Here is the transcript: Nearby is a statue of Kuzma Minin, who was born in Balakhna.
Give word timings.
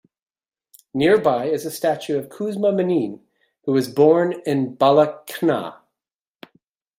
Nearby 0.95 1.45
is 1.49 1.63
a 1.63 1.69
statue 1.69 2.17
of 2.17 2.27
Kuzma 2.29 2.71
Minin, 2.71 3.21
who 3.65 3.73
was 3.73 3.87
born 3.87 4.33
in 4.47 4.75
Balakhna. 4.75 5.77